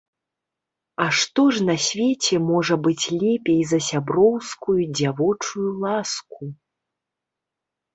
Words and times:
А 1.03 1.05
што 1.19 1.45
ж 1.57 1.65
на 1.67 1.75
свеце 1.89 2.35
можа 2.49 2.75
быць 2.89 3.05
лепей 3.21 3.61
за 3.75 3.79
сяброўскую 3.91 4.79
дзявочую 5.01 5.69
ласку? 5.89 6.41